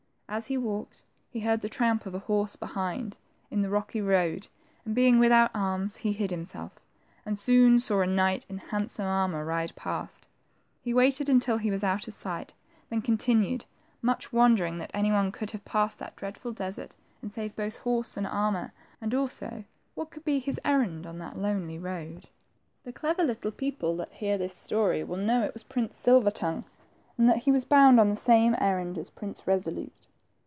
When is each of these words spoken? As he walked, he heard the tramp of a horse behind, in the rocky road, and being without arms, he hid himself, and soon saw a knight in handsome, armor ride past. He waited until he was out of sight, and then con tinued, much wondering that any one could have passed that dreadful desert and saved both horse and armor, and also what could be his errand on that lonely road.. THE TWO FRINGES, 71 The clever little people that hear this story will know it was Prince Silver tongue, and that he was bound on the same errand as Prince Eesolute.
As 0.33 0.47
he 0.47 0.57
walked, 0.57 1.01
he 1.29 1.41
heard 1.41 1.59
the 1.59 1.67
tramp 1.67 2.05
of 2.05 2.15
a 2.15 2.19
horse 2.19 2.55
behind, 2.55 3.17
in 3.49 3.59
the 3.61 3.69
rocky 3.69 3.99
road, 4.01 4.47
and 4.85 4.95
being 4.95 5.19
without 5.19 5.51
arms, 5.53 5.97
he 5.97 6.13
hid 6.13 6.31
himself, 6.31 6.79
and 7.25 7.37
soon 7.37 7.79
saw 7.79 7.99
a 7.99 8.07
knight 8.07 8.45
in 8.47 8.59
handsome, 8.59 9.07
armor 9.07 9.43
ride 9.43 9.75
past. 9.75 10.27
He 10.81 10.93
waited 10.93 11.27
until 11.27 11.57
he 11.57 11.69
was 11.69 11.83
out 11.83 12.07
of 12.07 12.13
sight, 12.13 12.53
and 12.89 13.03
then 13.03 13.07
con 13.07 13.17
tinued, 13.17 13.65
much 14.01 14.31
wondering 14.31 14.77
that 14.77 14.89
any 14.93 15.11
one 15.11 15.33
could 15.33 15.51
have 15.51 15.65
passed 15.65 15.99
that 15.99 16.15
dreadful 16.15 16.53
desert 16.53 16.95
and 17.21 17.29
saved 17.29 17.57
both 17.57 17.79
horse 17.79 18.15
and 18.15 18.25
armor, 18.25 18.71
and 19.01 19.13
also 19.13 19.65
what 19.95 20.11
could 20.11 20.23
be 20.23 20.39
his 20.39 20.61
errand 20.63 21.05
on 21.05 21.17
that 21.17 21.37
lonely 21.37 21.77
road.. 21.77 22.29
THE 22.85 22.93
TWO 22.93 22.93
FRINGES, 22.93 22.93
71 22.93 22.93
The 22.93 22.99
clever 23.17 23.23
little 23.27 23.51
people 23.51 23.97
that 23.97 24.13
hear 24.13 24.37
this 24.37 24.55
story 24.55 25.03
will 25.03 25.17
know 25.17 25.43
it 25.43 25.53
was 25.53 25.63
Prince 25.63 25.97
Silver 25.97 26.31
tongue, 26.31 26.63
and 27.17 27.27
that 27.29 27.39
he 27.39 27.51
was 27.51 27.65
bound 27.65 27.99
on 27.99 28.09
the 28.09 28.15
same 28.15 28.55
errand 28.61 28.97
as 28.97 29.09
Prince 29.09 29.41
Eesolute. 29.41 29.91